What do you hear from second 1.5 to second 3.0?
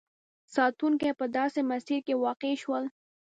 مسیر کې واقع شول.